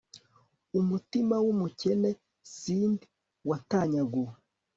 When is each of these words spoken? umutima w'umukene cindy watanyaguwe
umutima 0.79 1.35
w'umukene 1.43 2.09
cindy 2.55 3.05
watanyaguwe 3.49 4.33